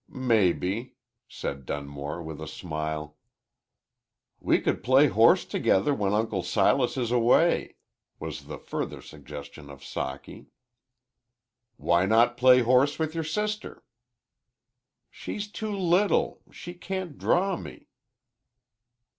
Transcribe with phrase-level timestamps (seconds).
[0.09, 0.95] "Maybe,"
[1.27, 3.17] said Dunmore, with a smile.
[4.39, 7.75] "We could play horse together when Uncle Silas is away,"
[8.19, 10.47] was the further suggestion of Socky.
[11.77, 13.83] "Why not play horse with your sister?"
[15.11, 17.85] "She's too little she can't draw me."